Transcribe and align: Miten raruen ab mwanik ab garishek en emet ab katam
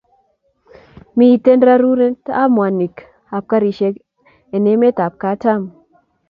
Miten 1.17 1.59
raruen 1.67 2.13
ab 2.41 2.49
mwanik 2.55 2.95
ab 3.35 3.43
garishek 3.49 3.95
en 4.55 4.63
emet 4.73 4.97
ab 5.05 5.13
katam 5.21 5.61